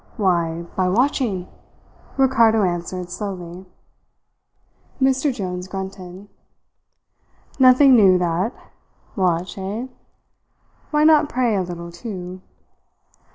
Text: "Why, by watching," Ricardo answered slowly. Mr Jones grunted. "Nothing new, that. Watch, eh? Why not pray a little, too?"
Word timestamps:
"Why, 0.17 0.63
by 0.75 0.89
watching," 0.89 1.47
Ricardo 2.17 2.63
answered 2.63 3.11
slowly. 3.11 3.67
Mr 4.99 5.31
Jones 5.31 5.67
grunted. 5.67 6.27
"Nothing 7.59 7.95
new, 7.95 8.17
that. 8.17 8.51
Watch, 9.15 9.59
eh? 9.59 9.85
Why 10.89 11.03
not 11.03 11.29
pray 11.29 11.55
a 11.55 11.61
little, 11.61 11.91
too?" 11.91 12.41